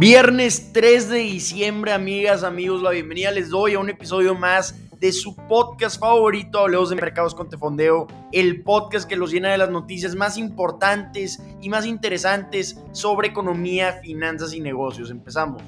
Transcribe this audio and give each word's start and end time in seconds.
Viernes 0.00 0.72
3 0.72 1.10
de 1.10 1.18
diciembre, 1.18 1.92
amigas, 1.92 2.42
amigos, 2.42 2.80
la 2.80 2.88
bienvenida 2.88 3.30
les 3.32 3.50
doy 3.50 3.74
a 3.74 3.80
un 3.80 3.90
episodio 3.90 4.34
más 4.34 4.74
de 4.98 5.12
su 5.12 5.36
podcast 5.36 6.00
favorito, 6.00 6.58
Hablemos 6.58 6.88
de 6.88 6.96
Mercados 6.96 7.34
con 7.34 7.50
Tefondeo, 7.50 8.06
el 8.32 8.62
podcast 8.62 9.06
que 9.06 9.16
los 9.16 9.30
llena 9.30 9.50
de 9.50 9.58
las 9.58 9.68
noticias 9.68 10.14
más 10.14 10.38
importantes 10.38 11.42
y 11.60 11.68
más 11.68 11.84
interesantes 11.84 12.82
sobre 12.92 13.28
economía, 13.28 14.00
finanzas 14.02 14.54
y 14.54 14.60
negocios. 14.60 15.10
Empezamos. 15.10 15.62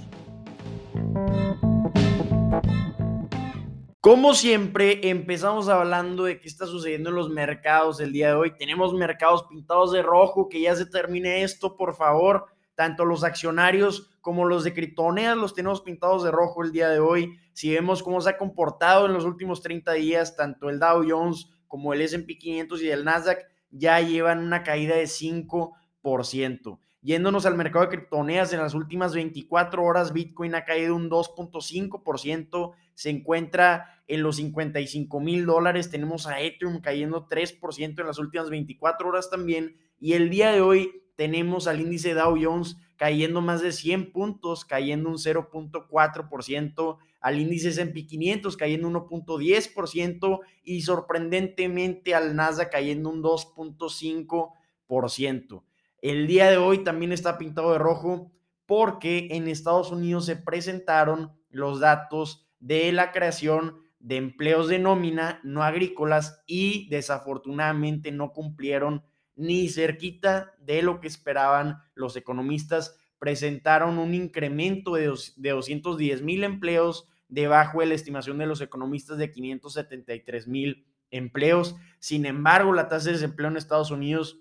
Como 4.01 4.33
siempre, 4.33 5.11
empezamos 5.11 5.69
hablando 5.69 6.25
de 6.25 6.41
qué 6.41 6.49
está 6.49 6.65
sucediendo 6.65 7.11
en 7.11 7.17
los 7.17 7.29
mercados 7.29 8.01
el 8.01 8.13
día 8.13 8.29
de 8.29 8.35
hoy. 8.37 8.57
Tenemos 8.57 8.95
mercados 8.95 9.45
pintados 9.45 9.93
de 9.93 10.03
rojo, 10.03 10.49
que 10.49 10.63
ya 10.63 10.75
se 10.75 10.87
termine 10.87 11.43
esto, 11.43 11.77
por 11.77 11.95
favor. 11.95 12.47
Tanto 12.75 13.05
los 13.05 13.25
accionarios 13.25 14.11
como 14.21 14.45
los 14.45 14.65
de 14.65 14.73
criptomonedas 14.73 15.37
los 15.37 15.55
tenemos 15.55 15.83
pintados 15.83 16.25
de 16.25 16.31
rojo 16.31 16.63
el 16.63 16.73
día 16.73 16.89
de 16.89 17.01
hoy. 17.01 17.39
Si 17.53 17.71
vemos 17.71 18.03
cómo 18.03 18.21
se 18.21 18.31
ha 18.31 18.39
comportado 18.39 19.07
en 19.07 19.13
los 19.13 19.25
últimos 19.25 19.63
30 19.63 19.93
días, 19.93 20.37
tanto 20.37 20.71
el 20.71 20.79
Dow 20.79 21.05
Jones 21.07 21.49
como 21.67 21.93
el 21.93 22.01
SP 22.05 22.39
500 22.39 22.83
y 22.83 22.91
el 22.91 23.05
Nasdaq 23.05 23.47
ya 23.71 24.01
llevan 24.01 24.39
una 24.39 24.63
caída 24.63 24.97
de 24.97 25.05
5%. 25.05 26.79
Yéndonos 27.05 27.47
al 27.47 27.57
mercado 27.57 27.85
de 27.85 27.91
criptomonedas, 27.91 28.53
en 28.53 28.61
las 28.61 28.75
últimas 28.75 29.13
24 29.13 29.83
horas 29.83 30.13
Bitcoin 30.13 30.55
ha 30.55 30.65
caído 30.65 30.95
un 30.95 31.11
2.5%, 31.11 32.75
se 32.95 33.11
encuentra 33.11 34.05
en 34.07 34.23
los 34.23 34.37
55 34.37 35.19
mil 35.19 35.45
dólares, 35.45 35.91
tenemos 35.91 36.29
a 36.29 36.41
Ethereum 36.41 36.81
cayendo 36.81 37.27
3% 37.27 38.01
en 38.01 38.07
las 38.07 38.21
últimas 38.21 38.51
24 38.51 39.09
horas 39.09 39.31
también, 39.31 39.77
y 39.99 40.13
el 40.13 40.31
día 40.31 40.53
de 40.53 40.61
hoy 40.61 41.02
tenemos 41.17 41.67
al 41.67 41.81
índice 41.81 42.15
Dow 42.15 42.37
Jones 42.41 42.77
cayendo 42.97 43.41
más 43.41 43.61
de 43.63 43.73
100 43.73 44.13
puntos, 44.13 44.65
cayendo 44.65 45.09
un 45.09 45.17
0.4%, 45.17 46.99
al 47.21 47.41
índice 47.41 47.71
S&P 47.71 48.07
500 48.07 48.57
cayendo 48.57 48.89
1.10% 48.91 50.39
y 50.63 50.83
sorprendentemente 50.83 52.15
al 52.15 52.37
Nasdaq 52.37 52.71
cayendo 52.71 53.11
un 53.11 53.21
2.5%. 53.23 55.65
El 55.99 56.27
día 56.27 56.51
de 56.51 56.59
hoy 56.59 56.85
también 56.85 57.13
está 57.13 57.39
pintado 57.39 57.73
de 57.73 57.79
rojo 57.79 58.31
porque 58.67 59.29
en 59.31 59.49
Estados 59.49 59.91
Unidos 59.93 60.27
se 60.27 60.37
presentaron 60.37 61.33
los 61.51 61.81
datos 61.81 62.47
de 62.59 62.93
la 62.93 63.11
creación 63.13 63.79
de 64.01 64.17
empleos 64.17 64.69
de 64.69 64.81
nómina 64.81 65.41
no 65.45 65.63
agrícolas 65.63 66.43
y 66.47 66.89
desafortunadamente 66.89 68.11
no 68.11 68.33
cumplieron 68.33 69.05
ni 69.43 69.69
cerquita 69.69 70.55
de 70.61 70.81
lo 70.83 71.01
que 71.01 71.09
esperaban 71.09 71.83
los 71.95 72.15
economistas. 72.15 72.97
Presentaron 73.19 73.99
un 73.99 74.15
incremento 74.15 74.95
de, 74.95 75.07
210 75.07 76.23
mil 76.23 76.45
empleos 76.45 77.09
debajo 77.27 77.81
de 77.81 77.87
la 77.87 77.95
estimación 77.95 78.39
de 78.39 78.47
los 78.47 78.61
economistas 78.61 79.19
de 79.19 79.33
573 79.33 80.47
mil 80.47 80.87
empleos. 81.11 81.75
Sin 81.99 82.25
embargo, 82.25 82.73
la 82.73 82.89
tasa 82.89 83.07
de 83.07 83.15
desempleo 83.15 83.51
en 83.51 83.57
Estados 83.57 83.91
Unidos 83.91 84.39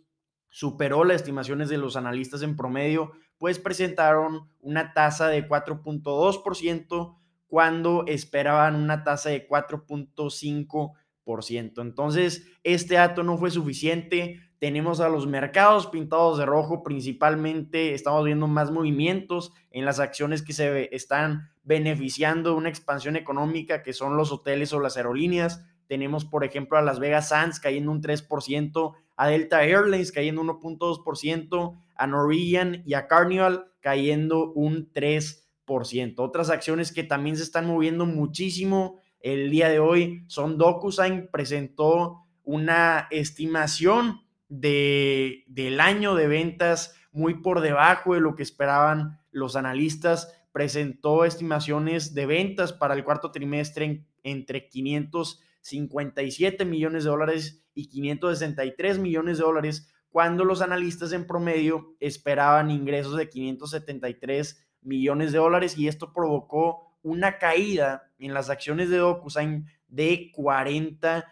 superó 0.49 1.03
las 1.03 1.15
estimaciones 1.15 1.69
de 1.69 1.79
los 1.79 1.95
analistas 1.95 2.43
en 2.43 2.55
promedio, 2.55 3.13
pues 3.39 3.57
presentaron 3.57 4.51
una 4.59 4.93
tasa 4.93 5.29
de 5.29 5.47
4.2% 5.47 7.17
cuando 7.47 8.05
esperaban 8.05 8.75
una 8.75 9.03
tasa 9.03 9.29
de 9.29 9.47
4.5%. 9.47 11.81
Entonces, 11.81 12.45
este 12.63 12.95
dato 12.95 13.23
no 13.23 13.39
fue 13.39 13.49
suficiente. 13.49 14.50
Tenemos 14.61 14.99
a 14.99 15.09
los 15.09 15.25
mercados 15.25 15.87
pintados 15.87 16.37
de 16.37 16.45
rojo, 16.45 16.83
principalmente 16.83 17.95
estamos 17.95 18.23
viendo 18.23 18.45
más 18.45 18.69
movimientos 18.69 19.53
en 19.71 19.85
las 19.85 19.99
acciones 19.99 20.43
que 20.43 20.53
se 20.53 20.95
están 20.95 21.49
beneficiando 21.63 22.51
de 22.51 22.57
una 22.57 22.69
expansión 22.69 23.15
económica, 23.15 23.81
que 23.81 23.91
son 23.91 24.17
los 24.17 24.31
hoteles 24.31 24.71
o 24.71 24.79
las 24.79 24.97
aerolíneas. 24.97 25.65
Tenemos, 25.87 26.25
por 26.25 26.43
ejemplo, 26.43 26.77
a 26.77 26.83
Las 26.83 26.99
Vegas 26.99 27.29
Sands 27.29 27.59
cayendo 27.59 27.91
un 27.91 28.03
3%, 28.03 28.93
a 29.17 29.27
Delta 29.27 29.63
Airlines 29.63 30.11
cayendo 30.11 30.43
1.2%, 30.43 31.81
a 31.95 32.05
Norwegian 32.05 32.83
y 32.85 32.93
a 32.93 33.07
Carnival 33.07 33.71
cayendo 33.79 34.51
un 34.51 34.93
3%. 34.93 36.13
Otras 36.19 36.51
acciones 36.51 36.91
que 36.91 37.03
también 37.03 37.35
se 37.35 37.41
están 37.41 37.65
moviendo 37.65 38.05
muchísimo 38.05 38.99
el 39.21 39.49
día 39.49 39.69
de 39.69 39.79
hoy 39.79 40.23
son 40.27 40.59
DocuSign, 40.59 41.29
presentó 41.31 42.27
una 42.43 43.07
estimación 43.09 44.21
de, 44.51 45.45
del 45.47 45.79
año 45.79 46.13
de 46.13 46.27
ventas 46.27 46.93
muy 47.13 47.35
por 47.35 47.61
debajo 47.61 48.13
de 48.13 48.19
lo 48.19 48.35
que 48.35 48.43
esperaban 48.43 49.21
los 49.31 49.55
analistas. 49.55 50.37
Presentó 50.51 51.23
estimaciones 51.23 52.13
de 52.13 52.25
ventas 52.25 52.73
para 52.73 52.93
el 52.93 53.05
cuarto 53.05 53.31
trimestre 53.31 54.05
entre 54.23 54.67
557 54.67 56.65
millones 56.65 57.05
de 57.05 57.09
dólares 57.09 57.63
y 57.73 57.87
563 57.87 58.99
millones 58.99 59.37
de 59.37 59.43
dólares, 59.45 59.89
cuando 60.09 60.43
los 60.43 60.61
analistas 60.61 61.13
en 61.13 61.25
promedio 61.25 61.95
esperaban 62.01 62.69
ingresos 62.69 63.15
de 63.15 63.29
573 63.29 64.67
millones 64.81 65.31
de 65.31 65.37
dólares 65.37 65.77
y 65.77 65.87
esto 65.87 66.11
provocó 66.11 66.97
una 67.03 67.37
caída 67.37 68.11
en 68.19 68.33
las 68.33 68.49
acciones 68.49 68.89
de 68.89 68.97
DocuSign 68.97 69.67
de 69.87 70.29
40%. 70.33 71.23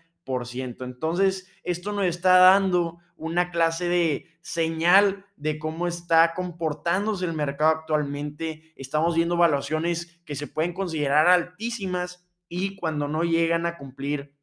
Entonces, 0.86 1.48
esto 1.64 1.92
nos 1.92 2.06
está 2.06 2.38
dando 2.38 3.00
una 3.16 3.52
clase 3.52 3.90
de 3.90 4.28
señal 4.42 5.26
de 5.36 5.58
cómo 5.58 5.88
está 5.88 6.34
comportándose 6.34 7.26
el 7.26 7.34
mercado 7.34 7.72
actualmente. 7.72 8.74
Estamos 8.76 9.16
viendo 9.16 9.36
evaluaciones 9.36 10.22
que 10.26 10.36
se 10.36 10.48
pueden 10.48 10.74
considerar 10.74 11.28
altísimas 11.28 12.30
y 12.48 12.76
cuando 12.76 13.08
no 13.08 13.24
llegan 13.24 13.66
a 13.66 13.78
cumplir 13.78 14.36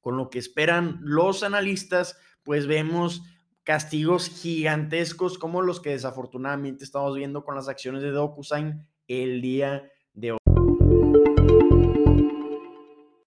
con 0.00 0.16
lo 0.16 0.30
que 0.30 0.38
esperan 0.38 0.98
los 1.00 1.42
analistas, 1.42 2.18
pues 2.42 2.66
vemos 2.66 3.22
castigos 3.62 4.28
gigantescos 4.28 5.38
como 5.38 5.62
los 5.62 5.80
que 5.80 5.90
desafortunadamente 5.90 6.84
estamos 6.84 7.16
viendo 7.16 7.44
con 7.44 7.54
las 7.54 7.68
acciones 7.68 8.02
de 8.02 8.10
DocuSign 8.10 8.86
el 9.06 9.40
día 9.40 9.91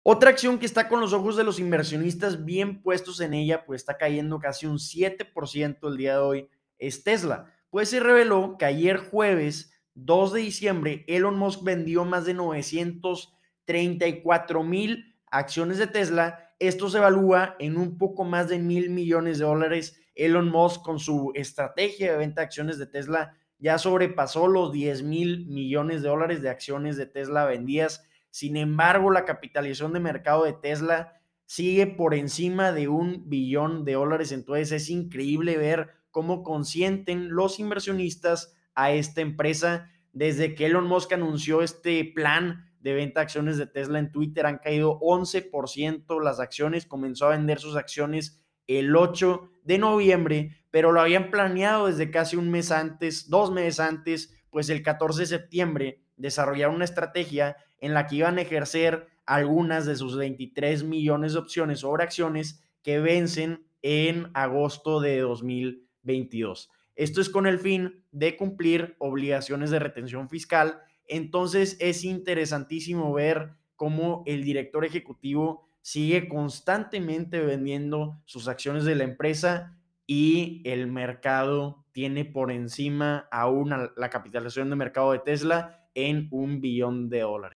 Otra 0.07 0.29
acción 0.29 0.59
que 0.59 0.67
está 0.67 0.88
con 0.88 0.99
los 0.99 1.13
ojos 1.13 1.35
de 1.35 1.43
los 1.43 1.59
inversionistas 1.59 2.45
bien 2.45 2.83
puestos 2.83 3.21
en 3.21 3.33
ella, 3.33 3.66
pues 3.66 3.81
está 3.81 3.97
cayendo 3.97 4.38
casi 4.39 4.67
un 4.67 4.77
7% 4.77 5.89
el 5.89 5.97
día 5.97 6.11
de 6.13 6.19
hoy, 6.19 6.47
es 6.77 7.03
Tesla. 7.03 7.51
Pues 7.71 7.89
se 7.89 7.99
reveló 7.99 8.55
que 8.59 8.65
ayer 8.65 8.97
jueves 8.97 9.73
2 9.95 10.33
de 10.33 10.41
diciembre 10.41 11.05
Elon 11.07 11.39
Musk 11.39 11.63
vendió 11.63 12.05
más 12.05 12.25
de 12.25 12.35
934 12.35 14.63
mil 14.63 15.15
acciones 15.31 15.79
de 15.79 15.88
Tesla 15.88 16.45
esto 16.59 16.89
se 16.89 16.99
evalúa 16.99 17.55
en 17.59 17.77
un 17.77 17.97
poco 17.97 18.23
más 18.23 18.47
de 18.47 18.59
mil 18.59 18.89
millones 18.89 19.39
de 19.39 19.45
dólares. 19.45 19.99
Elon 20.15 20.49
Musk 20.49 20.83
con 20.83 20.99
su 20.99 21.31
estrategia 21.35 22.11
de 22.11 22.17
venta 22.17 22.41
de 22.41 22.45
acciones 22.45 22.77
de 22.77 22.88
Tesla 22.88 23.35
ya 23.57 23.77
sobrepasó 23.77 24.47
los 24.47 24.71
10 24.71 25.03
mil 25.03 25.47
millones 25.47 26.01
de 26.01 26.09
dólares 26.09 26.41
de 26.41 26.49
acciones 26.49 26.97
de 26.97 27.05
Tesla 27.05 27.45
vendidas. 27.45 28.05
Sin 28.35 28.57
embargo, 28.57 29.12
la 29.12 29.23
capitalización 29.23 29.94
de 29.94 30.01
mercado 30.01 30.44
de 30.44 30.51
Tesla 30.51 31.22
sigue 31.46 31.88
por 31.88 32.13
encima 32.13 32.73
de 32.73 32.90
un 32.90 33.29
billón 33.29 33.85
de 33.85 33.94
dólares. 33.94 34.34
Entonces 34.34 34.73
es 34.73 34.90
increíble 34.90 35.57
ver 35.57 35.91
cómo 36.12 36.44
consienten 36.44 37.34
los 37.34 37.62
inversionistas 37.62 38.53
a 38.74 38.91
esta 38.91 39.22
empresa. 39.22 39.90
Desde 40.12 40.53
que 40.53 40.66
Elon 40.66 40.85
Musk 40.85 41.13
anunció 41.13 41.62
este 41.62 42.12
plan 42.13 42.69
de 42.81 42.94
venta 42.94 43.22
de 43.22 43.24
acciones 43.24 43.56
de 43.56 43.68
Tesla 43.68 44.00
en 44.00 44.12
Twitter 44.12 44.45
han 44.45 44.57
caído 44.57 45.00
11% 45.00 46.22
las 46.22 46.41
acciones, 46.41 46.85
comenzó 46.85 47.28
a 47.28 47.38
vender 47.38 47.59
sus 47.59 47.78
acciones 47.78 48.44
el 48.68 48.94
8 48.97 49.50
de 49.63 49.78
noviembre, 49.78 50.57
pero 50.72 50.91
lo 50.91 51.00
habían 51.00 51.31
planeado 51.31 51.88
desde 51.88 52.12
casi 52.12 52.36
un 52.36 52.51
mes 52.51 52.71
antes, 52.71 53.30
dos 53.30 53.54
meses 53.54 53.80
antes, 53.80 54.36
pues 54.50 54.69
el 54.69 54.83
14 54.83 55.21
de 55.21 55.25
septiembre 55.25 56.01
desarrollaron 56.18 56.75
una 56.75 56.83
estrategia 56.83 57.56
en 57.80 57.94
la 57.94 58.07
que 58.07 58.18
iban 58.18 58.38
a 58.38 58.42
ejercer 58.42 59.07
algunas 59.25 59.86
de 59.86 59.95
sus 59.95 60.18
23 60.18 60.83
millones 60.83 61.33
de 61.33 61.39
opciones 61.39 61.80
sobre 61.80 62.04
acciones 62.04 62.63
que 62.83 63.00
vencen 63.00 63.66
en 63.81 64.30
agosto 64.33 65.00
de 65.00 65.19
2022. 65.19 66.69
Esto 66.95 67.22
es 67.22 67.30
con 67.30 67.45
el 67.45 67.60
fin 67.60 68.04
de 68.12 68.38
cumplir 68.38 68.95
obligaciones 69.00 69.69
de 69.72 69.80
retención 69.80 70.30
fiscal 70.30 70.81
entonces 71.07 71.77
es 71.80 72.04
interesantísimo 72.04 73.13
ver 73.13 73.54
cómo 73.75 74.24
el 74.25 74.44
director 74.44 74.86
ejecutivo 74.86 75.68
sigue 75.81 76.28
constantemente 76.28 77.42
vendiendo 77.42 78.21
sus 78.25 78.48
acciones 78.48 78.86
de 78.86 78.95
la 78.95 79.04
empresa 79.04 79.78
y 80.07 80.62
el 80.66 80.88
mercado 80.88 81.86
tiene 81.92 82.25
por 82.25 82.51
encima 82.51 83.28
aún 83.31 83.71
la 83.95 84.10
capitalización 84.10 84.69
de 84.69 84.75
mercado 84.75 85.12
de 85.12 85.19
Tesla 85.19 85.84
en 85.95 86.27
un 86.30 86.62
billón 86.62 87.09
de 87.09 87.21
dólares. 87.21 87.57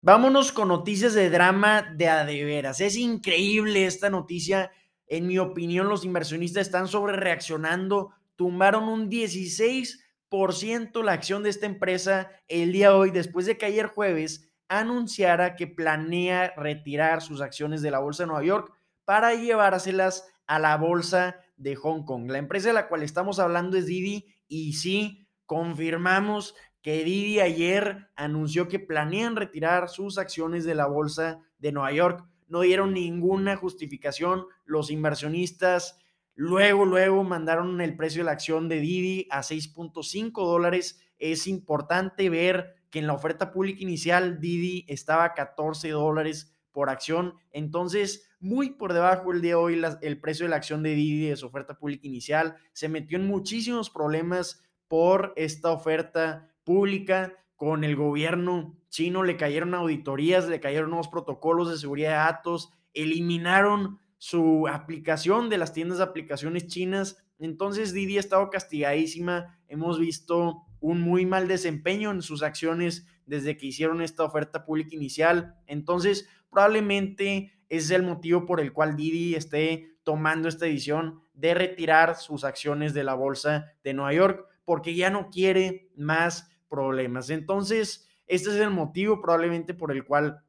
Vámonos 0.00 0.52
con 0.52 0.68
noticias 0.68 1.12
de 1.12 1.28
drama 1.28 1.82
de 1.94 2.08
adeveras. 2.08 2.80
Es 2.80 2.96
increíble 2.96 3.84
esta 3.84 4.08
noticia. 4.08 4.72
En 5.06 5.26
mi 5.26 5.38
opinión, 5.38 5.88
los 5.88 6.06
inversionistas 6.06 6.66
están 6.66 6.88
sobre 6.88 7.16
reaccionando 7.16 8.14
tumbaron 8.40 8.84
un 8.84 9.10
16% 9.10 11.04
la 11.04 11.12
acción 11.12 11.42
de 11.42 11.50
esta 11.50 11.66
empresa 11.66 12.30
el 12.48 12.72
día 12.72 12.96
hoy, 12.96 13.10
después 13.10 13.44
de 13.44 13.58
que 13.58 13.66
ayer 13.66 13.88
jueves 13.88 14.50
anunciara 14.66 15.56
que 15.56 15.66
planea 15.66 16.54
retirar 16.56 17.20
sus 17.20 17.42
acciones 17.42 17.82
de 17.82 17.90
la 17.90 17.98
Bolsa 17.98 18.22
de 18.22 18.28
Nueva 18.28 18.42
York 18.42 18.72
para 19.04 19.34
llevárselas 19.34 20.26
a 20.46 20.58
la 20.58 20.78
Bolsa 20.78 21.36
de 21.58 21.76
Hong 21.76 22.04
Kong. 22.04 22.30
La 22.30 22.38
empresa 22.38 22.68
de 22.68 22.74
la 22.74 22.88
cual 22.88 23.02
estamos 23.02 23.38
hablando 23.38 23.76
es 23.76 23.84
Didi 23.84 24.24
y 24.48 24.72
sí, 24.72 25.28
confirmamos 25.50 26.54
que 26.80 27.02
Didi 27.02 27.40
ayer 27.40 28.06
anunció 28.14 28.68
que 28.68 28.78
planean 28.78 29.34
retirar 29.34 29.88
sus 29.88 30.16
acciones 30.16 30.64
de 30.64 30.76
la 30.76 30.86
Bolsa 30.86 31.40
de 31.58 31.72
Nueva 31.72 31.90
York. 31.90 32.24
No 32.46 32.60
dieron 32.60 32.94
ninguna 32.94 33.56
justificación. 33.56 34.46
Los 34.64 34.92
inversionistas 34.92 35.98
luego, 36.36 36.84
luego 36.84 37.24
mandaron 37.24 37.80
el 37.80 37.96
precio 37.96 38.20
de 38.20 38.26
la 38.26 38.30
acción 38.30 38.68
de 38.68 38.78
Didi 38.78 39.26
a 39.28 39.40
6.5 39.40 40.30
dólares. 40.46 41.00
Es 41.18 41.48
importante 41.48 42.30
ver 42.30 42.76
que 42.88 43.00
en 43.00 43.08
la 43.08 43.14
oferta 43.14 43.50
pública 43.50 43.82
inicial 43.82 44.38
Didi 44.38 44.84
estaba 44.86 45.24
a 45.24 45.34
14 45.34 45.88
dólares 45.88 46.54
por 46.70 46.90
acción. 46.90 47.34
Entonces, 47.50 48.30
muy 48.38 48.70
por 48.70 48.92
debajo 48.92 49.32
el 49.32 49.42
día 49.42 49.50
de 49.50 49.54
hoy 49.56 49.82
el 50.00 50.20
precio 50.20 50.46
de 50.46 50.50
la 50.50 50.56
acción 50.56 50.84
de 50.84 50.94
Didi 50.94 51.26
de 51.26 51.34
su 51.34 51.46
oferta 51.46 51.76
pública 51.76 52.06
inicial. 52.06 52.54
Se 52.72 52.88
metió 52.88 53.18
en 53.18 53.26
muchísimos 53.26 53.90
problemas 53.90 54.62
por 54.90 55.32
esta 55.36 55.70
oferta 55.70 56.50
pública 56.64 57.36
con 57.54 57.84
el 57.84 57.94
gobierno 57.94 58.76
chino, 58.88 59.22
le 59.22 59.36
cayeron 59.36 59.72
auditorías, 59.74 60.48
le 60.48 60.58
cayeron 60.58 60.90
nuevos 60.90 61.06
protocolos 61.06 61.70
de 61.70 61.78
seguridad 61.78 62.10
de 62.10 62.32
datos, 62.32 62.72
eliminaron 62.92 64.00
su 64.18 64.66
aplicación 64.66 65.48
de 65.48 65.58
las 65.58 65.72
tiendas 65.72 65.98
de 65.98 66.04
aplicaciones 66.04 66.66
chinas. 66.66 67.24
Entonces 67.38 67.92
Didi 67.92 68.16
ha 68.16 68.20
estado 68.20 68.50
castigadísima. 68.50 69.60
Hemos 69.68 70.00
visto 70.00 70.62
un 70.80 71.00
muy 71.02 71.24
mal 71.24 71.46
desempeño 71.46 72.10
en 72.10 72.20
sus 72.20 72.42
acciones 72.42 73.06
desde 73.26 73.56
que 73.56 73.66
hicieron 73.66 74.02
esta 74.02 74.24
oferta 74.24 74.64
pública 74.64 74.96
inicial. 74.96 75.54
Entonces, 75.68 76.28
probablemente 76.50 77.52
es 77.68 77.92
el 77.92 78.02
motivo 78.02 78.44
por 78.44 78.60
el 78.60 78.72
cual 78.72 78.96
Didi 78.96 79.36
esté 79.36 79.94
tomando 80.02 80.48
esta 80.48 80.64
decisión 80.64 81.20
de 81.32 81.54
retirar 81.54 82.16
sus 82.16 82.42
acciones 82.42 82.92
de 82.92 83.04
la 83.04 83.14
bolsa 83.14 83.72
de 83.84 83.94
Nueva 83.94 84.14
York 84.14 84.49
porque 84.64 84.94
ya 84.94 85.10
no 85.10 85.30
quiere 85.30 85.90
más 85.96 86.50
problemas. 86.68 87.30
Entonces, 87.30 88.08
este 88.26 88.50
es 88.50 88.56
el 88.56 88.70
motivo 88.70 89.20
probablemente 89.20 89.74
por 89.74 89.92
el 89.92 90.04
cual 90.04 90.42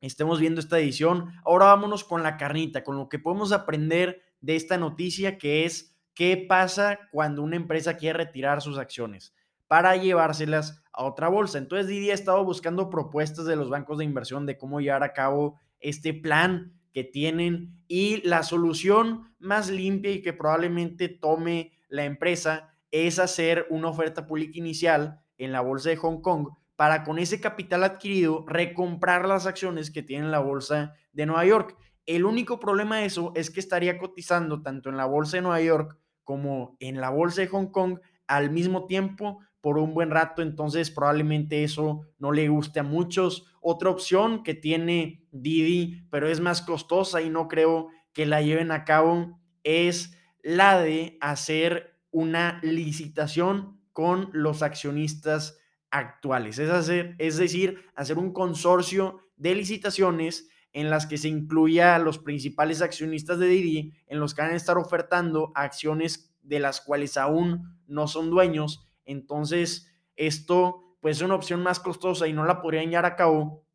estemos 0.00 0.40
viendo 0.40 0.60
esta 0.60 0.78
edición. 0.78 1.32
Ahora 1.44 1.66
vámonos 1.66 2.04
con 2.04 2.22
la 2.22 2.36
carnita, 2.36 2.82
con 2.82 2.96
lo 2.96 3.08
que 3.08 3.18
podemos 3.18 3.52
aprender 3.52 4.22
de 4.40 4.56
esta 4.56 4.78
noticia 4.78 5.38
que 5.38 5.64
es 5.64 5.96
qué 6.14 6.36
pasa 6.48 6.98
cuando 7.12 7.42
una 7.42 7.56
empresa 7.56 7.96
quiere 7.96 8.18
retirar 8.24 8.60
sus 8.60 8.78
acciones 8.78 9.34
para 9.68 9.96
llevárselas 9.96 10.82
a 10.92 11.04
otra 11.04 11.28
bolsa. 11.28 11.58
Entonces 11.58 11.86
Didi 11.86 12.10
ha 12.10 12.14
estado 12.14 12.44
buscando 12.44 12.90
propuestas 12.90 13.44
de 13.44 13.56
los 13.56 13.70
bancos 13.70 13.98
de 13.98 14.04
inversión 14.04 14.46
de 14.46 14.58
cómo 14.58 14.80
llevar 14.80 15.04
a 15.04 15.12
cabo 15.12 15.60
este 15.78 16.12
plan 16.12 16.74
que 16.92 17.04
tienen 17.04 17.80
y 17.86 18.26
la 18.26 18.42
solución 18.42 19.32
más 19.38 19.70
limpia 19.70 20.10
y 20.10 20.22
que 20.22 20.32
probablemente 20.32 21.08
tome 21.08 21.72
la 21.88 22.04
empresa 22.04 22.69
es 22.90 23.18
hacer 23.18 23.66
una 23.70 23.88
oferta 23.88 24.26
pública 24.26 24.58
inicial 24.58 25.20
en 25.38 25.52
la 25.52 25.60
bolsa 25.60 25.90
de 25.90 25.96
Hong 25.96 26.20
Kong 26.20 26.48
para 26.76 27.04
con 27.04 27.18
ese 27.18 27.40
capital 27.40 27.84
adquirido 27.84 28.44
recomprar 28.46 29.28
las 29.28 29.46
acciones 29.46 29.90
que 29.90 30.02
tiene 30.02 30.28
la 30.28 30.38
bolsa 30.38 30.94
de 31.12 31.26
Nueva 31.26 31.44
York. 31.44 31.76
El 32.06 32.24
único 32.24 32.58
problema 32.58 32.98
de 32.98 33.04
eso 33.04 33.32
es 33.36 33.50
que 33.50 33.60
estaría 33.60 33.98
cotizando 33.98 34.62
tanto 34.62 34.88
en 34.88 34.96
la 34.96 35.04
bolsa 35.04 35.36
de 35.36 35.42
Nueva 35.42 35.60
York 35.60 35.98
como 36.24 36.76
en 36.80 37.00
la 37.00 37.10
bolsa 37.10 37.42
de 37.42 37.48
Hong 37.48 37.66
Kong 37.66 37.98
al 38.26 38.50
mismo 38.50 38.86
tiempo 38.86 39.40
por 39.60 39.76
un 39.76 39.92
buen 39.92 40.10
rato, 40.10 40.40
entonces 40.40 40.90
probablemente 40.90 41.64
eso 41.64 42.06
no 42.18 42.32
le 42.32 42.48
guste 42.48 42.80
a 42.80 42.84
muchos. 42.84 43.46
Otra 43.60 43.90
opción 43.90 44.42
que 44.42 44.54
tiene 44.54 45.26
Didi, 45.32 46.06
pero 46.10 46.28
es 46.28 46.40
más 46.40 46.62
costosa 46.62 47.20
y 47.20 47.28
no 47.28 47.46
creo 47.46 47.88
que 48.12 48.24
la 48.26 48.40
lleven 48.40 48.72
a 48.72 48.84
cabo, 48.84 49.38
es 49.64 50.16
la 50.42 50.80
de 50.80 51.18
hacer 51.20 51.89
una 52.10 52.60
licitación 52.62 53.80
con 53.92 54.30
los 54.32 54.62
accionistas 54.62 55.58
actuales. 55.90 56.58
Es, 56.58 56.70
hacer, 56.70 57.16
es 57.18 57.36
decir, 57.36 57.84
hacer 57.94 58.18
un 58.18 58.32
consorcio 58.32 59.20
de 59.36 59.54
licitaciones 59.54 60.48
en 60.72 60.88
las 60.88 61.06
que 61.06 61.18
se 61.18 61.28
incluya 61.28 61.96
a 61.96 61.98
los 61.98 62.18
principales 62.18 62.80
accionistas 62.80 63.38
de 63.38 63.48
Didi, 63.48 63.92
en 64.06 64.20
los 64.20 64.34
que 64.34 64.42
van 64.42 64.52
a 64.52 64.56
estar 64.56 64.78
ofertando 64.78 65.50
acciones 65.54 66.32
de 66.42 66.60
las 66.60 66.80
cuales 66.80 67.16
aún 67.16 67.76
no 67.86 68.06
son 68.06 68.30
dueños 68.30 68.86
entonces, 69.10 69.92
esto 70.14 70.96
pues 71.00 71.16
es 71.16 71.22
una 71.22 71.34
opción 71.34 71.62
más 71.64 71.80
costosa 71.80 72.28
y 72.28 72.32
no 72.32 72.44
la 72.44 72.62
podrían 72.62 72.90
llevar 72.90 73.06
a 73.06 73.16
cabo 73.16 73.66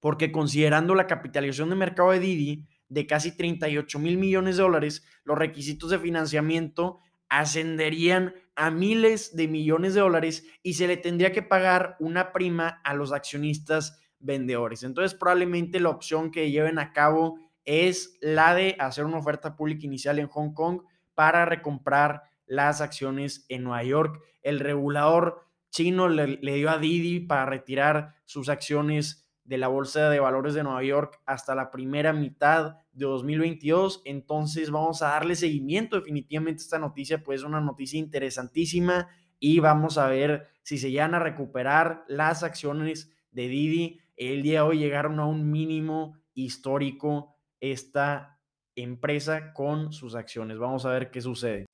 porque 0.00 0.32
considerando 0.32 0.96
la 0.96 1.06
capitalización 1.06 1.70
de 1.70 1.76
mercado 1.76 2.10
de 2.10 2.18
Didi 2.18 2.66
de 2.88 3.06
casi 3.06 3.36
38 3.36 3.98
mil 4.00 4.18
millones 4.18 4.56
de 4.56 4.64
dólares, 4.64 5.04
los 5.22 5.38
requisitos 5.38 5.90
de 5.90 6.00
financiamiento 6.00 6.98
ascenderían 7.30 8.34
a 8.56 8.70
miles 8.70 9.34
de 9.34 9.48
millones 9.48 9.94
de 9.94 10.00
dólares 10.00 10.44
y 10.62 10.74
se 10.74 10.86
le 10.86 10.98
tendría 10.98 11.32
que 11.32 11.42
pagar 11.42 11.96
una 11.98 12.32
prima 12.32 12.80
a 12.84 12.92
los 12.92 13.12
accionistas 13.12 13.98
vendedores. 14.18 14.82
Entonces, 14.82 15.18
probablemente 15.18 15.80
la 15.80 15.88
opción 15.88 16.30
que 16.30 16.50
lleven 16.50 16.78
a 16.78 16.92
cabo 16.92 17.38
es 17.64 18.18
la 18.20 18.54
de 18.54 18.76
hacer 18.78 19.04
una 19.04 19.18
oferta 19.18 19.56
pública 19.56 19.86
inicial 19.86 20.18
en 20.18 20.28
Hong 20.28 20.52
Kong 20.52 20.82
para 21.14 21.44
recomprar 21.44 22.22
las 22.46 22.80
acciones 22.80 23.46
en 23.48 23.64
Nueva 23.64 23.84
York. 23.84 24.20
El 24.42 24.60
regulador 24.60 25.46
chino 25.70 26.08
le, 26.08 26.36
dio 26.36 26.68
a 26.68 26.78
Didi 26.78 27.20
para 27.20 27.46
retirar 27.46 28.16
sus 28.24 28.48
acciones 28.48 29.30
de 29.44 29.58
la 29.58 29.68
Bolsa 29.68 30.10
de 30.10 30.20
Valores 30.20 30.54
de 30.54 30.64
Nueva 30.64 30.82
York 30.82 31.20
hasta 31.26 31.54
la 31.54 31.70
primera 31.70 32.12
mitad 32.12 32.76
de 33.06 33.12
2022. 33.12 34.02
Entonces 34.04 34.70
vamos 34.70 35.02
a 35.02 35.08
darle 35.08 35.34
seguimiento 35.34 35.96
definitivamente 35.96 36.62
a 36.62 36.64
esta 36.64 36.78
noticia, 36.78 37.22
pues 37.22 37.40
es 37.40 37.46
una 37.46 37.60
noticia 37.60 37.98
interesantísima 37.98 39.08
y 39.38 39.58
vamos 39.58 39.98
a 39.98 40.06
ver 40.06 40.46
si 40.62 40.78
se 40.78 40.90
llegan 40.90 41.14
a 41.14 41.18
recuperar 41.18 42.04
las 42.08 42.42
acciones 42.42 43.10
de 43.32 43.48
Didi. 43.48 44.00
El 44.16 44.42
día 44.42 44.62
de 44.62 44.68
hoy 44.68 44.78
llegaron 44.78 45.18
a 45.18 45.26
un 45.26 45.50
mínimo 45.50 46.16
histórico 46.34 47.36
esta 47.58 48.38
empresa 48.76 49.52
con 49.52 49.92
sus 49.92 50.14
acciones. 50.14 50.58
Vamos 50.58 50.84
a 50.86 50.90
ver 50.90 51.10
qué 51.10 51.20
sucede. 51.20 51.66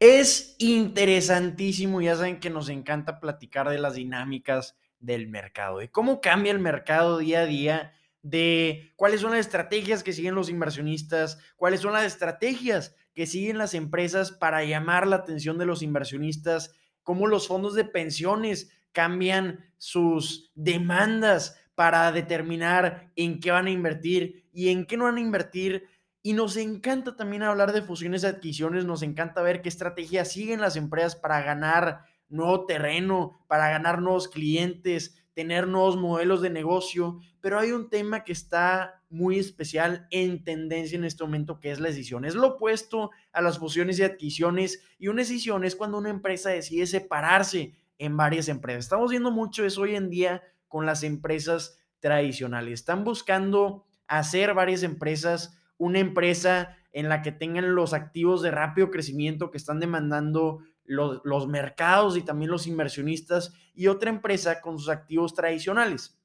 Es 0.00 0.56
interesantísimo, 0.58 2.00
ya 2.00 2.16
saben 2.16 2.40
que 2.40 2.48
nos 2.48 2.70
encanta 2.70 3.20
platicar 3.20 3.68
de 3.68 3.78
las 3.78 3.94
dinámicas 3.94 4.78
del 4.98 5.28
mercado, 5.28 5.78
de 5.78 5.90
cómo 5.90 6.20
cambia 6.20 6.52
el 6.52 6.58
mercado 6.58 7.18
día 7.18 7.40
a 7.40 7.46
día, 7.46 7.92
de 8.22 8.92
cuáles 8.96 9.20
son 9.20 9.30
las 9.30 9.40
estrategias 9.40 10.02
que 10.02 10.12
siguen 10.12 10.34
los 10.34 10.50
inversionistas, 10.50 11.38
cuáles 11.56 11.80
son 11.80 11.92
las 11.92 12.04
estrategias 12.04 12.94
que 13.14 13.26
siguen 13.26 13.58
las 13.58 13.74
empresas 13.74 14.32
para 14.32 14.64
llamar 14.64 15.06
la 15.06 15.16
atención 15.16 15.58
de 15.58 15.66
los 15.66 15.82
inversionistas, 15.82 16.74
cómo 17.02 17.26
los 17.26 17.48
fondos 17.48 17.74
de 17.74 17.84
pensiones 17.84 18.70
cambian 18.92 19.72
sus 19.78 20.50
demandas 20.54 21.56
para 21.74 22.12
determinar 22.12 23.10
en 23.16 23.40
qué 23.40 23.50
van 23.50 23.66
a 23.66 23.70
invertir 23.70 24.48
y 24.52 24.68
en 24.68 24.86
qué 24.86 24.96
no 24.96 25.04
van 25.04 25.16
a 25.16 25.20
invertir. 25.20 25.88
Y 26.22 26.34
nos 26.34 26.58
encanta 26.58 27.16
también 27.16 27.42
hablar 27.42 27.72
de 27.72 27.80
fusiones 27.80 28.22
y 28.22 28.26
adquisiciones, 28.26 28.84
nos 28.84 29.02
encanta 29.02 29.40
ver 29.40 29.62
qué 29.62 29.70
estrategias 29.70 30.30
siguen 30.30 30.60
las 30.60 30.76
empresas 30.76 31.16
para 31.16 31.40
ganar 31.40 32.04
nuevo 32.28 32.66
terreno, 32.66 33.44
para 33.48 33.70
ganar 33.70 34.02
nuevos 34.02 34.28
clientes, 34.28 35.19
tener 35.34 35.68
nuevos 35.68 35.96
modelos 35.96 36.42
de 36.42 36.50
negocio, 36.50 37.20
pero 37.40 37.58
hay 37.58 37.72
un 37.72 37.88
tema 37.88 38.24
que 38.24 38.32
está 38.32 39.02
muy 39.08 39.38
especial 39.38 40.06
en 40.10 40.44
tendencia 40.44 40.96
en 40.96 41.04
este 41.04 41.24
momento, 41.24 41.60
que 41.60 41.70
es 41.70 41.80
la 41.80 41.88
decisión. 41.88 42.24
Es 42.24 42.34
lo 42.34 42.48
opuesto 42.48 43.10
a 43.32 43.40
las 43.40 43.58
fusiones 43.58 43.98
y 43.98 44.02
adquisiciones, 44.02 44.82
y 44.98 45.08
una 45.08 45.22
decisión 45.22 45.64
es 45.64 45.76
cuando 45.76 45.98
una 45.98 46.10
empresa 46.10 46.50
decide 46.50 46.86
separarse 46.86 47.74
en 47.98 48.16
varias 48.16 48.48
empresas. 48.48 48.84
Estamos 48.84 49.10
viendo 49.10 49.30
mucho 49.30 49.64
eso 49.64 49.82
hoy 49.82 49.94
en 49.94 50.10
día 50.10 50.42
con 50.68 50.86
las 50.86 51.02
empresas 51.02 51.78
tradicionales. 52.00 52.80
Están 52.80 53.04
buscando 53.04 53.84
hacer 54.06 54.54
varias 54.54 54.82
empresas 54.82 55.56
una 55.80 55.98
empresa 55.98 56.76
en 56.92 57.08
la 57.08 57.22
que 57.22 57.32
tengan 57.32 57.74
los 57.74 57.94
activos 57.94 58.42
de 58.42 58.50
rápido 58.50 58.90
crecimiento 58.90 59.50
que 59.50 59.56
están 59.56 59.80
demandando 59.80 60.58
los, 60.84 61.48
mercados 61.48 62.16
y 62.16 62.22
también 62.22 62.50
los 62.50 62.66
inversionistas 62.66 63.52
y 63.74 63.86
otra 63.86 64.10
empresa 64.10 64.60
con 64.60 64.78
sus 64.78 64.88
activos 64.88 65.34
tradicionales. 65.34 66.18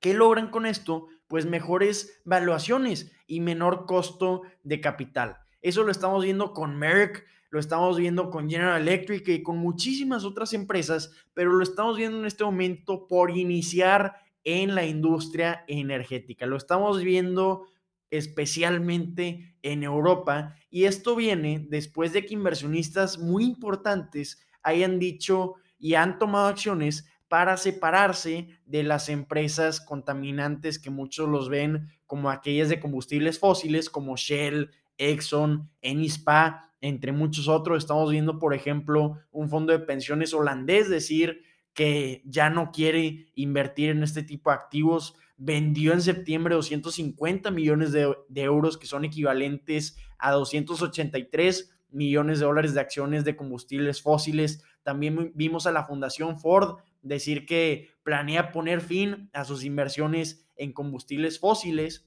¿Qué 0.00 0.14
logran 0.14 0.50
con 0.50 0.66
esto? 0.66 1.06
Pues 1.28 1.46
mejores 1.46 2.20
valuaciones 2.24 3.12
y 3.26 3.40
menor 3.40 3.86
costo 3.86 4.42
de 4.64 4.80
capital. 4.80 5.38
Eso 5.62 5.82
lo 5.82 5.92
estamos 5.92 6.24
viendo 6.24 6.52
con 6.52 6.76
Merck, 6.76 7.24
lo 7.50 7.60
estamos 7.60 7.98
viendo 7.98 8.30
con 8.30 8.48
General 8.48 8.80
Electric 8.80 9.28
y 9.28 9.42
con 9.42 9.58
muchísimas 9.58 10.24
otras 10.24 10.52
empresas, 10.54 11.12
pero 11.34 11.52
lo 11.52 11.62
estamos 11.62 11.96
viendo 11.96 12.18
en 12.18 12.26
este 12.26 12.44
momento 12.44 13.06
por 13.06 13.30
iniciar 13.36 14.16
en 14.44 14.74
la 14.74 14.86
industria 14.86 15.64
energética. 15.68 16.46
Lo 16.46 16.56
estamos 16.56 17.02
viendo 17.02 17.66
especialmente 18.10 19.54
en 19.62 19.82
Europa. 19.82 20.56
Y 20.70 20.84
esto 20.84 21.16
viene 21.16 21.66
después 21.68 22.12
de 22.12 22.24
que 22.24 22.34
inversionistas 22.34 23.18
muy 23.18 23.44
importantes 23.44 24.46
hayan 24.62 24.98
dicho 24.98 25.54
y 25.78 25.94
han 25.94 26.18
tomado 26.18 26.48
acciones 26.48 27.06
para 27.28 27.56
separarse 27.56 28.48
de 28.66 28.82
las 28.82 29.08
empresas 29.08 29.80
contaminantes 29.80 30.80
que 30.80 30.90
muchos 30.90 31.28
los 31.28 31.48
ven 31.48 31.88
como 32.06 32.28
aquellas 32.28 32.68
de 32.68 32.80
combustibles 32.80 33.38
fósiles 33.38 33.88
como 33.88 34.16
Shell, 34.16 34.70
Exxon, 34.98 35.70
Enispa, 35.80 36.72
entre 36.80 37.12
muchos 37.12 37.46
otros. 37.46 37.78
Estamos 37.78 38.10
viendo, 38.10 38.38
por 38.38 38.52
ejemplo, 38.52 39.18
un 39.30 39.48
fondo 39.48 39.72
de 39.72 39.78
pensiones 39.78 40.34
holandés 40.34 40.90
decir 40.90 41.42
que 41.72 42.22
ya 42.24 42.50
no 42.50 42.72
quiere 42.72 43.28
invertir 43.34 43.90
en 43.90 44.02
este 44.02 44.22
tipo 44.24 44.50
de 44.50 44.56
activos. 44.56 45.14
Vendió 45.42 45.94
en 45.94 46.02
septiembre 46.02 46.54
250 46.54 47.50
millones 47.50 47.92
de, 47.92 48.14
de 48.28 48.42
euros, 48.42 48.76
que 48.76 48.86
son 48.86 49.06
equivalentes 49.06 49.96
a 50.18 50.32
283 50.32 51.70
millones 51.90 52.38
de 52.38 52.44
dólares 52.44 52.74
de 52.74 52.80
acciones 52.80 53.24
de 53.24 53.36
combustibles 53.36 54.02
fósiles. 54.02 54.62
También 54.82 55.32
vimos 55.34 55.66
a 55.66 55.72
la 55.72 55.86
Fundación 55.86 56.38
Ford 56.38 56.78
decir 57.00 57.46
que 57.46 57.88
planea 58.02 58.52
poner 58.52 58.82
fin 58.82 59.30
a 59.32 59.44
sus 59.44 59.64
inversiones 59.64 60.46
en 60.56 60.72
combustibles 60.72 61.38
fósiles. 61.38 62.06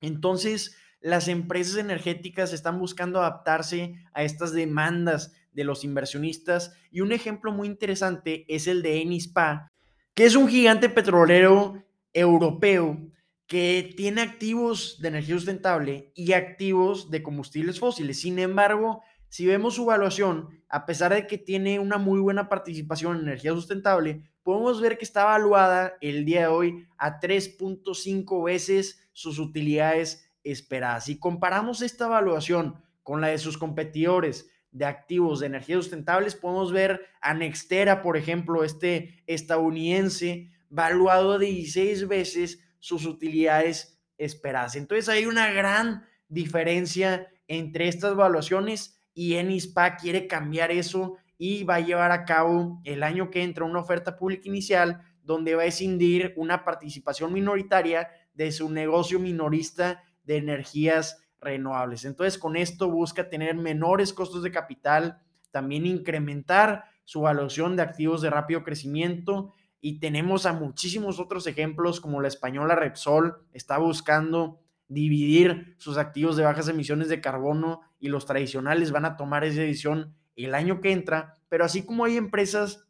Entonces, 0.00 0.74
las 1.00 1.28
empresas 1.28 1.76
energéticas 1.76 2.52
están 2.52 2.78
buscando 2.78 3.20
adaptarse 3.20 3.94
a 4.12 4.22
estas 4.22 4.52
demandas 4.52 5.34
de 5.52 5.64
los 5.64 5.84
inversionistas 5.84 6.74
y 6.90 7.00
un 7.00 7.12
ejemplo 7.12 7.52
muy 7.52 7.66
interesante 7.66 8.44
es 8.48 8.66
el 8.66 8.82
de 8.82 9.02
Enispa, 9.02 9.72
que 10.14 10.24
es 10.24 10.36
un 10.36 10.48
gigante 10.48 10.88
petrolero 10.88 11.82
europeo 12.12 12.98
que 13.46 13.92
tiene 13.96 14.22
activos 14.22 14.98
de 15.00 15.08
energía 15.08 15.34
sustentable 15.34 16.12
y 16.14 16.32
activos 16.32 17.10
de 17.10 17.22
combustibles 17.22 17.80
fósiles. 17.80 18.20
Sin 18.20 18.38
embargo, 18.38 19.02
si 19.28 19.46
vemos 19.46 19.74
su 19.74 19.82
evaluación, 19.82 20.62
a 20.68 20.86
pesar 20.86 21.14
de 21.14 21.26
que 21.26 21.38
tiene 21.38 21.78
una 21.78 21.98
muy 21.98 22.20
buena 22.20 22.48
participación 22.48 23.16
en 23.16 23.22
energía 23.22 23.52
sustentable, 23.52 24.22
podemos 24.42 24.80
ver 24.80 24.98
que 24.98 25.04
está 25.04 25.22
evaluada 25.22 25.94
el 26.00 26.24
día 26.24 26.42
de 26.42 26.46
hoy 26.46 26.86
a 26.96 27.20
3.5 27.20 28.44
veces 28.44 29.08
sus 29.12 29.38
utilidades 29.38 30.30
esperadas. 30.44 31.04
Si 31.04 31.18
comparamos 31.18 31.82
esta 31.82 32.06
evaluación 32.06 32.82
con 33.02 33.20
la 33.20 33.28
de 33.28 33.38
sus 33.38 33.58
competidores 33.58 34.50
de 34.72 34.84
activos 34.84 35.40
de 35.40 35.46
energía 35.46 35.76
sustentables, 35.76 36.36
podemos 36.36 36.72
ver 36.72 37.00
a 37.20 37.34
Nextera, 37.34 38.02
por 38.02 38.16
ejemplo, 38.16 38.64
este 38.64 39.22
estadounidense, 39.26 40.50
valuado 40.70 41.38
de 41.38 41.46
16 41.46 42.08
veces 42.08 42.64
sus 42.78 43.04
utilidades 43.04 44.00
esperadas. 44.16 44.76
Entonces 44.76 45.08
hay 45.08 45.26
una 45.26 45.50
gran 45.50 46.04
diferencia 46.28 47.28
entre 47.48 47.88
estas 47.88 48.12
evaluaciones 48.12 48.98
y 49.12 49.34
Enispa 49.34 49.96
quiere 49.96 50.26
cambiar 50.26 50.70
eso 50.70 51.16
y 51.36 51.64
va 51.64 51.76
a 51.76 51.80
llevar 51.80 52.12
a 52.12 52.24
cabo 52.24 52.80
el 52.84 53.02
año 53.02 53.30
que 53.30 53.42
entra 53.42 53.64
una 53.64 53.80
oferta 53.80 54.16
pública 54.16 54.48
inicial 54.48 55.02
donde 55.22 55.54
va 55.54 55.62
a 55.62 55.66
escindir 55.66 56.32
una 56.36 56.64
participación 56.64 57.32
minoritaria 57.32 58.08
de 58.34 58.52
su 58.52 58.70
negocio 58.70 59.18
minorista 59.18 60.02
de 60.24 60.36
energías 60.36 61.24
renovables. 61.40 62.04
Entonces, 62.04 62.38
con 62.38 62.56
esto 62.56 62.90
busca 62.90 63.28
tener 63.28 63.54
menores 63.54 64.12
costos 64.12 64.42
de 64.42 64.50
capital, 64.50 65.20
también 65.50 65.86
incrementar 65.86 66.84
su 67.04 67.20
evaluación 67.20 67.76
de 67.76 67.82
activos 67.82 68.22
de 68.22 68.30
rápido 68.30 68.62
crecimiento 68.62 69.54
y 69.80 69.98
tenemos 69.98 70.46
a 70.46 70.52
muchísimos 70.52 71.18
otros 71.18 71.46
ejemplos 71.46 72.00
como 72.00 72.20
la 72.20 72.28
española 72.28 72.74
Repsol 72.74 73.42
está 73.52 73.78
buscando 73.78 74.60
dividir 74.88 75.74
sus 75.78 75.96
activos 75.96 76.36
de 76.36 76.42
bajas 76.42 76.68
emisiones 76.68 77.08
de 77.08 77.20
carbono 77.20 77.80
y 77.98 78.08
los 78.08 78.26
tradicionales 78.26 78.90
van 78.90 79.04
a 79.04 79.16
tomar 79.16 79.44
esa 79.44 79.60
decisión 79.60 80.14
el 80.36 80.54
año 80.54 80.80
que 80.80 80.92
entra, 80.92 81.38
pero 81.48 81.64
así 81.64 81.84
como 81.84 82.04
hay 82.04 82.16
empresas 82.16 82.86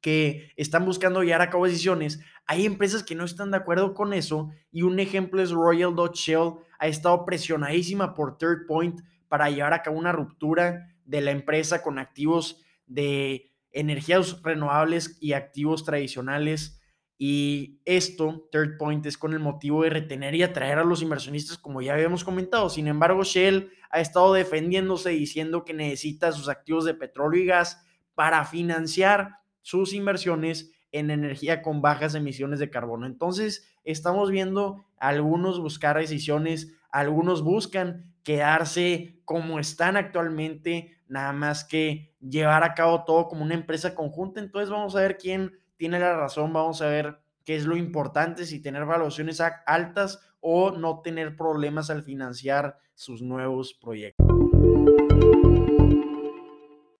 que 0.00 0.52
están 0.56 0.84
buscando 0.84 1.22
llevar 1.22 1.42
a 1.42 1.50
cabo 1.50 1.66
decisiones, 1.66 2.20
hay 2.46 2.66
empresas 2.66 3.02
que 3.02 3.14
no 3.14 3.24
están 3.24 3.50
de 3.50 3.56
acuerdo 3.56 3.94
con 3.94 4.12
eso 4.12 4.50
y 4.70 4.82
un 4.82 4.98
ejemplo 5.00 5.40
es 5.42 5.52
Royal 5.52 5.94
Dutch 5.94 6.16
Shell, 6.16 6.54
ha 6.78 6.86
estado 6.86 7.24
presionadísima 7.24 8.14
por 8.14 8.36
Third 8.36 8.66
Point 8.66 9.00
para 9.28 9.48
llevar 9.50 9.74
a 9.74 9.82
cabo 9.82 9.98
una 9.98 10.12
ruptura 10.12 10.88
de 11.04 11.20
la 11.20 11.30
empresa 11.30 11.82
con 11.82 11.98
activos 11.98 12.60
de 12.86 13.51
energías 13.72 14.40
renovables 14.42 15.18
y 15.20 15.32
activos 15.32 15.84
tradicionales 15.84 16.78
y 17.24 17.78
esto, 17.84 18.48
Third 18.50 18.78
Point, 18.78 19.06
es 19.06 19.16
con 19.16 19.32
el 19.32 19.38
motivo 19.38 19.84
de 19.84 19.90
retener 19.90 20.34
y 20.34 20.42
atraer 20.42 20.80
a 20.80 20.84
los 20.84 21.02
inversionistas, 21.02 21.56
como 21.56 21.80
ya 21.80 21.94
habíamos 21.94 22.24
comentado. 22.24 22.68
Sin 22.68 22.88
embargo, 22.88 23.22
Shell 23.22 23.70
ha 23.90 24.00
estado 24.00 24.32
defendiéndose 24.32 25.10
diciendo 25.10 25.64
que 25.64 25.72
necesita 25.72 26.32
sus 26.32 26.48
activos 26.48 26.84
de 26.84 26.94
petróleo 26.94 27.40
y 27.40 27.46
gas 27.46 27.86
para 28.16 28.44
financiar 28.44 29.36
sus 29.60 29.92
inversiones 29.92 30.72
en 30.90 31.12
energía 31.12 31.62
con 31.62 31.80
bajas 31.80 32.16
emisiones 32.16 32.58
de 32.58 32.70
carbono. 32.70 33.06
Entonces, 33.06 33.72
estamos 33.84 34.32
viendo 34.32 34.84
algunos 34.96 35.60
buscar 35.60 35.98
decisiones, 35.98 36.74
algunos 36.90 37.42
buscan 37.42 38.12
quedarse 38.24 39.20
como 39.24 39.60
están 39.60 39.96
actualmente, 39.96 40.98
nada 41.12 41.32
más 41.34 41.64
que 41.64 42.16
llevar 42.20 42.64
a 42.64 42.72
cabo 42.72 43.04
todo 43.04 43.28
como 43.28 43.42
una 43.42 43.54
empresa 43.54 43.94
conjunta. 43.94 44.40
Entonces, 44.40 44.70
vamos 44.70 44.96
a 44.96 45.00
ver 45.00 45.18
quién 45.18 45.52
tiene 45.76 46.00
la 46.00 46.16
razón, 46.16 46.52
vamos 46.52 46.80
a 46.80 46.86
ver 46.86 47.20
qué 47.44 47.54
es 47.54 47.66
lo 47.66 47.76
importante, 47.76 48.46
si 48.46 48.62
tener 48.62 48.86
valuaciones 48.86 49.42
altas 49.66 50.20
o 50.40 50.70
no 50.70 51.02
tener 51.02 51.36
problemas 51.36 51.90
al 51.90 52.02
financiar 52.02 52.78
sus 52.94 53.20
nuevos 53.20 53.74
proyectos. 53.74 54.26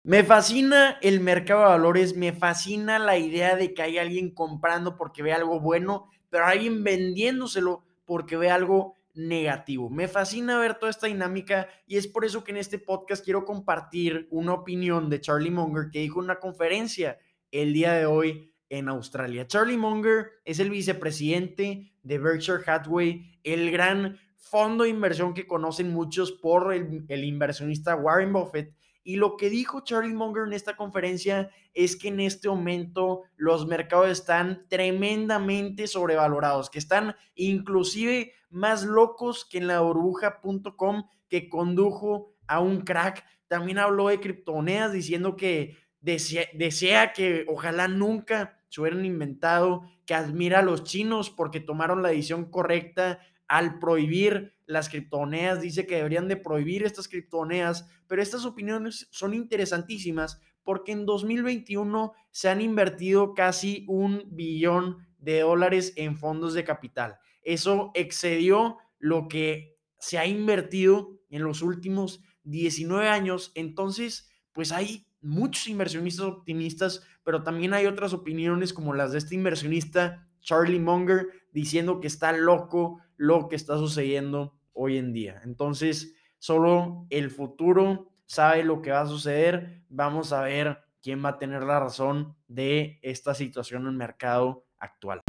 Me 0.04 0.24
fascina 0.24 0.98
el 1.00 1.20
mercado 1.20 1.60
de 1.60 1.68
valores, 1.68 2.14
me 2.14 2.32
fascina 2.32 2.98
la 2.98 3.16
idea 3.16 3.56
de 3.56 3.72
que 3.72 3.82
hay 3.82 3.98
alguien 3.98 4.34
comprando 4.34 4.96
porque 4.96 5.22
ve 5.22 5.32
algo 5.32 5.58
bueno, 5.58 6.10
pero 6.28 6.44
alguien 6.44 6.84
vendiéndoselo 6.84 7.84
porque 8.04 8.36
ve 8.36 8.50
algo 8.50 8.96
negativo. 9.14 9.90
Me 9.90 10.08
fascina 10.08 10.58
ver 10.58 10.74
toda 10.74 10.90
esta 10.90 11.06
dinámica 11.06 11.68
y 11.86 11.96
es 11.96 12.06
por 12.06 12.24
eso 12.24 12.42
que 12.44 12.52
en 12.52 12.58
este 12.58 12.78
podcast 12.78 13.24
quiero 13.24 13.44
compartir 13.44 14.26
una 14.30 14.54
opinión 14.54 15.10
de 15.10 15.20
Charlie 15.20 15.50
Munger 15.50 15.90
que 15.90 16.00
dijo 16.00 16.20
en 16.20 16.24
una 16.24 16.40
conferencia 16.40 17.18
el 17.50 17.72
día 17.72 17.92
de 17.92 18.06
hoy 18.06 18.54
en 18.70 18.88
Australia. 18.88 19.46
Charlie 19.46 19.76
Munger 19.76 20.30
es 20.44 20.58
el 20.58 20.70
vicepresidente 20.70 21.92
de 22.02 22.18
Berkshire 22.18 22.62
Hathaway, 22.66 23.38
el 23.44 23.70
gran 23.70 24.18
fondo 24.38 24.84
de 24.84 24.90
inversión 24.90 25.34
que 25.34 25.46
conocen 25.46 25.92
muchos 25.92 26.32
por 26.32 26.72
el, 26.72 27.04
el, 27.08 27.24
inversionista 27.24 27.94
Warren 27.96 28.32
Buffett. 28.32 28.74
Y 29.04 29.16
lo 29.16 29.36
que 29.36 29.50
dijo 29.50 29.80
Charlie 29.80 30.14
Munger 30.14 30.44
en 30.46 30.52
esta 30.52 30.76
conferencia 30.76 31.50
es 31.74 31.96
que 31.96 32.08
en 32.08 32.20
este 32.20 32.48
momento 32.48 33.22
los 33.36 33.66
mercados 33.66 34.08
están 34.08 34.66
tremendamente 34.68 35.86
sobrevalorados, 35.86 36.70
que 36.70 36.78
están 36.78 37.16
inclusive 37.34 38.32
más 38.50 38.84
locos 38.84 39.44
que 39.44 39.58
en 39.58 39.66
la 39.66 39.80
burbuja.com 39.80 41.04
que 41.28 41.48
condujo 41.48 42.34
a 42.46 42.60
un 42.60 42.82
crack. 42.82 43.24
También 43.48 43.78
habló 43.78 44.08
de 44.08 44.20
criptomonedas 44.20 44.92
diciendo 44.92 45.36
que 45.36 45.78
desea, 46.00 46.46
desea 46.52 47.12
que 47.12 47.44
ojalá 47.48 47.88
nunca 47.88 48.58
se 48.68 48.80
hubieran 48.80 49.04
inventado, 49.04 49.82
que 50.06 50.14
admira 50.14 50.60
a 50.60 50.62
los 50.62 50.84
chinos 50.84 51.30
porque 51.30 51.60
tomaron 51.60 52.02
la 52.02 52.10
decisión 52.10 52.50
correcta 52.50 53.20
al 53.48 53.78
prohibir 53.78 54.54
las 54.66 54.88
criptomonedas, 54.88 55.60
dice 55.60 55.86
que 55.86 55.96
deberían 55.96 56.28
de 56.28 56.36
prohibir 56.36 56.84
estas 56.84 57.08
criptomonedas, 57.08 57.88
pero 58.06 58.22
estas 58.22 58.44
opiniones 58.44 59.08
son 59.10 59.34
interesantísimas 59.34 60.40
porque 60.62 60.92
en 60.92 61.06
2021 61.06 62.12
se 62.30 62.48
han 62.48 62.60
invertido 62.60 63.34
casi 63.34 63.84
un 63.88 64.24
billón 64.30 65.06
de 65.18 65.40
dólares 65.40 65.92
en 65.96 66.16
fondos 66.16 66.54
de 66.54 66.64
capital. 66.64 67.18
Eso 67.42 67.90
excedió 67.94 68.78
lo 68.98 69.28
que 69.28 69.76
se 69.98 70.18
ha 70.18 70.26
invertido 70.26 71.20
en 71.30 71.42
los 71.42 71.62
últimos 71.62 72.22
19 72.44 73.08
años. 73.08 73.52
Entonces, 73.54 74.30
pues 74.52 74.72
hay 74.72 75.06
muchos 75.20 75.68
inversionistas 75.68 76.26
optimistas, 76.26 77.02
pero 77.24 77.42
también 77.42 77.74
hay 77.74 77.86
otras 77.86 78.12
opiniones 78.12 78.72
como 78.72 78.94
las 78.94 79.12
de 79.12 79.18
este 79.18 79.34
inversionista 79.34 80.28
Charlie 80.40 80.80
Munger 80.80 81.28
diciendo 81.52 82.00
que 82.00 82.06
está 82.06 82.32
loco 82.32 83.00
lo 83.16 83.48
que 83.48 83.56
está 83.56 83.76
sucediendo 83.78 84.54
hoy 84.72 84.98
en 84.98 85.12
día. 85.12 85.40
Entonces, 85.44 86.14
solo 86.38 87.06
el 87.10 87.30
futuro 87.30 88.10
sabe 88.26 88.64
lo 88.64 88.82
que 88.82 88.90
va 88.90 89.02
a 89.02 89.06
suceder. 89.06 89.84
Vamos 89.88 90.32
a 90.32 90.42
ver 90.42 90.78
quién 91.02 91.24
va 91.24 91.30
a 91.30 91.38
tener 91.38 91.62
la 91.62 91.80
razón 91.80 92.34
de 92.48 92.98
esta 93.02 93.34
situación 93.34 93.82
en 93.82 93.88
el 93.88 93.94
mercado 93.94 94.64
actual. 94.78 95.20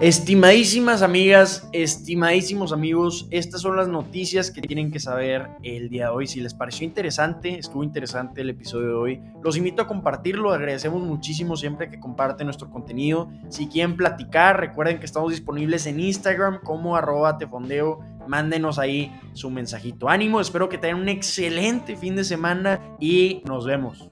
Estimadísimas 0.00 1.02
amigas, 1.02 1.68
estimadísimos 1.72 2.72
amigos, 2.72 3.26
estas 3.32 3.62
son 3.62 3.74
las 3.76 3.88
noticias 3.88 4.52
que 4.52 4.60
tienen 4.60 4.92
que 4.92 5.00
saber 5.00 5.48
el 5.64 5.88
día 5.88 6.04
de 6.04 6.10
hoy. 6.10 6.28
Si 6.28 6.40
les 6.40 6.54
pareció 6.54 6.86
interesante, 6.86 7.58
estuvo 7.58 7.82
interesante 7.82 8.42
el 8.42 8.50
episodio 8.50 8.86
de 8.86 8.94
hoy, 8.94 9.20
los 9.42 9.56
invito 9.56 9.82
a 9.82 9.88
compartirlo. 9.88 10.52
Agradecemos 10.52 11.02
muchísimo 11.02 11.56
siempre 11.56 11.90
que 11.90 11.98
comparten 11.98 12.46
nuestro 12.46 12.70
contenido. 12.70 13.28
Si 13.48 13.66
quieren 13.66 13.96
platicar, 13.96 14.60
recuerden 14.60 15.00
que 15.00 15.06
estamos 15.06 15.32
disponibles 15.32 15.84
en 15.86 15.98
Instagram 15.98 16.60
como 16.62 16.94
arroba 16.94 17.36
tefondeo. 17.36 17.98
Mándenos 18.28 18.78
ahí 18.78 19.12
su 19.32 19.50
mensajito. 19.50 20.08
Ánimo, 20.08 20.40
espero 20.40 20.68
que 20.68 20.78
tengan 20.78 21.00
un 21.00 21.08
excelente 21.08 21.96
fin 21.96 22.14
de 22.14 22.22
semana 22.22 22.80
y 23.00 23.42
nos 23.46 23.66
vemos. 23.66 24.08